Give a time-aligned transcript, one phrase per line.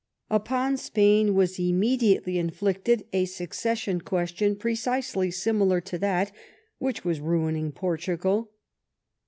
[0.31, 6.31] Upon Spain was immediately inflicted a succession question precisely similar to that
[6.79, 8.49] which was ruining Portugal.